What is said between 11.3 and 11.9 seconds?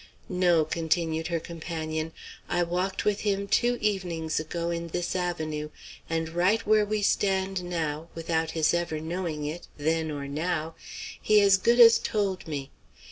as good